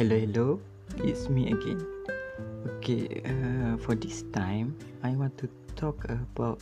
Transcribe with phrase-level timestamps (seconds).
[0.00, 0.56] Hello, hello.
[1.04, 1.76] It's me again.
[2.80, 4.72] Okay, uh, for this time,
[5.04, 6.56] I want to talk about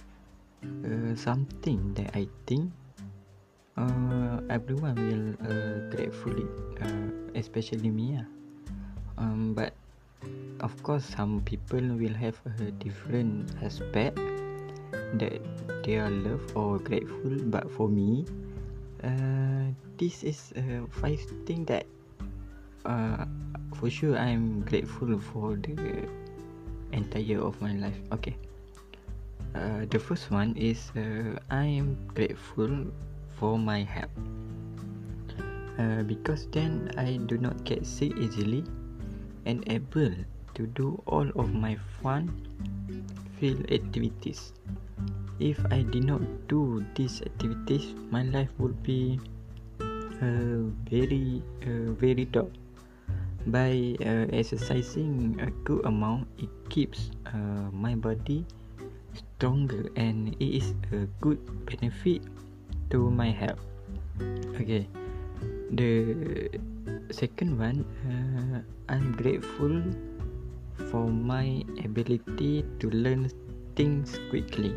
[0.67, 2.75] uh, something that I think
[3.79, 6.51] uh, everyone will uh, gratefully,
[6.83, 8.19] uh, especially me.
[8.19, 8.27] Uh.
[9.23, 9.71] Um, but
[10.59, 14.19] of course, some people will have a different aspect
[15.15, 15.39] that
[15.87, 17.39] they are love or grateful.
[17.47, 18.27] But for me,
[19.07, 21.87] uh, this is uh, five thing that
[22.85, 23.25] uh,
[23.75, 26.07] for sure I'm grateful for the
[26.93, 27.99] entire of my life.
[28.13, 28.37] Okay.
[29.55, 32.87] Uh, the first one is uh, I am grateful
[33.39, 34.13] for my health.
[35.79, 38.65] Uh, because then I do not get sick easily
[39.47, 40.11] and able
[40.55, 42.29] to do all of my fun
[43.39, 44.53] field activities.
[45.39, 49.21] If I did not do these activities, my life would be
[49.79, 52.51] uh, very, uh, very dark.
[53.47, 58.45] By uh, exercising a good amount, it keeps uh, my body
[59.15, 62.23] stronger and it is a good benefit
[62.91, 63.63] to my health.
[64.59, 64.89] Okay,
[65.71, 66.51] the
[67.11, 69.83] second one, uh, I'm grateful
[70.91, 73.31] for my ability to learn
[73.77, 74.75] things quickly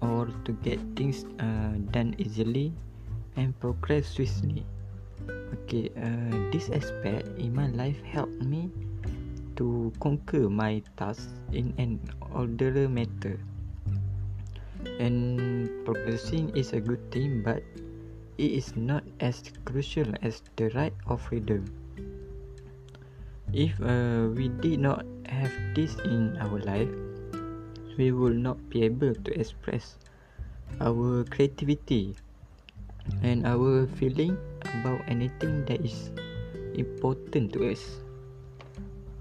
[0.00, 2.72] or to get things uh, done easily
[3.36, 4.66] and progress swiftly.
[5.66, 8.70] Okay, uh, this aspect in my life helped me
[9.56, 11.98] to conquer my tasks in an
[12.34, 13.40] orderly manner.
[15.00, 17.64] And progressing is a good thing, but
[18.38, 21.64] it is not as crucial as the right of freedom.
[23.52, 26.92] If uh, we did not have this in our life,
[27.96, 29.96] we will not be able to express
[30.80, 32.14] our creativity
[33.22, 34.36] and our feeling
[34.80, 36.10] about anything that is
[36.74, 37.82] important to us.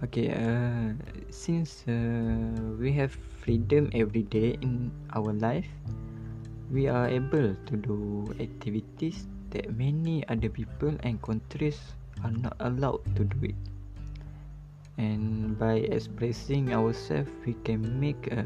[0.04, 0.94] Okay uh,
[1.32, 1.94] since uh,
[2.78, 5.66] we have freedom every day in our life
[6.72, 11.80] we are able to do activities that many other people and countries
[12.24, 13.58] are not allowed to do it.
[14.98, 18.44] And by expressing ourselves we can make uh,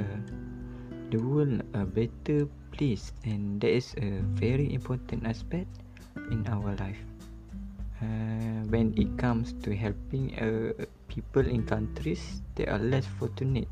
[1.10, 3.14] the world a better place.
[3.26, 5.70] And that is a very important aspect
[6.32, 7.00] in our life.
[8.02, 10.72] Uh, when it comes to helping uh,
[11.08, 13.68] people in countries that are less fortunate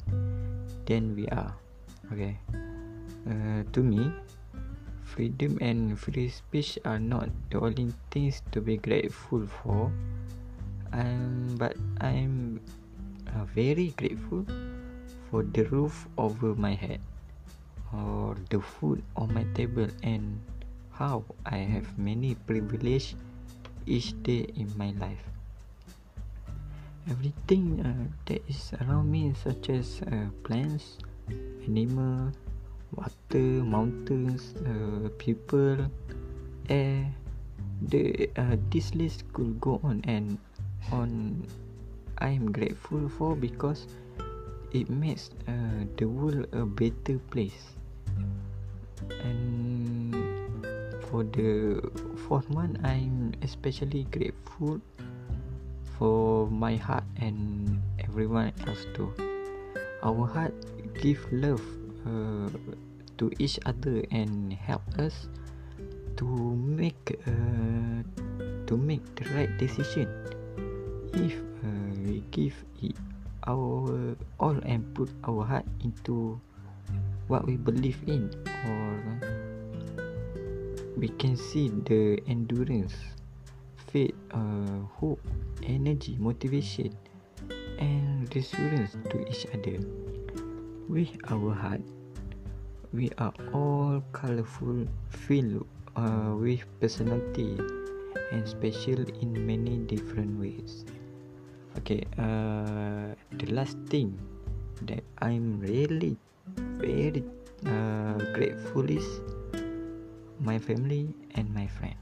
[0.86, 1.56] than we are.
[2.12, 2.38] Okay.
[3.28, 4.12] Uh, to me
[5.18, 9.91] freedom and free speech are not the only things to be grateful for.
[10.94, 12.62] Um, but I'm
[13.34, 14.46] uh, very grateful
[15.30, 17.02] for the roof over my head
[17.91, 20.40] or the food on my table and
[20.97, 23.13] how I have many privilege
[23.85, 25.22] each day in my life.
[27.06, 30.97] Everything uh, that is around me, such as uh, plants,
[31.63, 32.34] animal,
[32.97, 35.86] water, mountains, uh, people,
[36.68, 37.06] air,
[37.94, 40.41] the uh, this list could go on and
[40.91, 41.46] on
[42.18, 43.86] I am grateful for because
[44.74, 47.78] it makes uh, the world a better place.
[49.22, 49.67] And
[51.09, 51.79] for the
[52.28, 54.81] fourth one, I'm especially grateful
[55.97, 59.12] for my heart and everyone else too.
[60.03, 60.53] Our heart
[61.01, 61.63] give love
[62.06, 62.50] uh,
[63.18, 65.28] to each other and help us
[66.18, 68.01] to make uh,
[68.68, 70.09] to make the right decision
[71.13, 72.95] if uh, we give it
[73.47, 76.39] our all and put our heart into
[77.28, 78.29] what we believe in
[78.66, 79.37] or
[80.97, 82.94] we can see the endurance
[83.94, 85.22] faith uh, hope
[85.62, 86.90] energy motivation
[87.78, 89.78] and reassurance to each other.
[90.90, 91.86] With our heart
[92.94, 97.62] we are all colorful filled uh, with personality
[98.31, 100.83] and special in many different ways.
[101.77, 104.18] Okay uh, the last thing
[104.81, 106.18] that i'm really
[106.77, 107.24] very
[107.66, 109.06] uh, grateful is
[110.39, 111.95] my family and my friend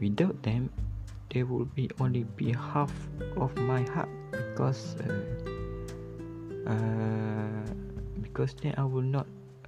[0.00, 0.70] without them
[1.32, 2.92] there will be only be half
[3.36, 5.12] of my heart because uh,
[6.70, 7.64] uh,
[8.22, 9.26] because then i will not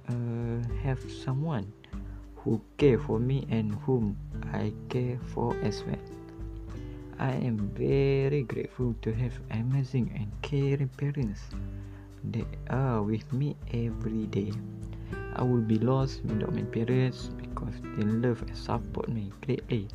[0.09, 1.65] uh, have someone
[2.35, 4.17] who care for me and whom
[4.53, 6.01] i care for as well
[7.21, 11.41] I am very grateful to have amazing and caring parents
[12.33, 14.51] that are with me every day.
[15.35, 19.87] I would be lost without my parents because they love and support me greatly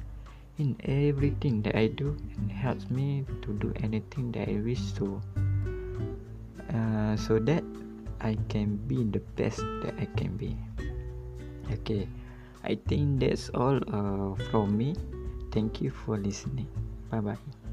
[0.58, 5.20] in everything that I do and helps me to do anything that I wish to.
[6.72, 7.62] Uh, so that
[8.20, 10.56] I can be the best that I can be.
[11.70, 12.08] Okay,
[12.64, 14.96] I think that's all uh, from me.
[15.52, 16.68] Thank you for listening.
[17.10, 17.65] Bye bye.